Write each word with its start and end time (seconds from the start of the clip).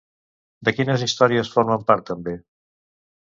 De 0.69 0.71
quines 0.77 1.03
històries 1.07 1.51
formen 1.57 1.85
part 1.91 2.09
també? 2.09 2.35